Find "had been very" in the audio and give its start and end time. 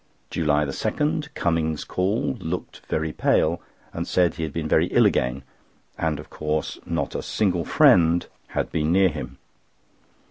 4.41-4.87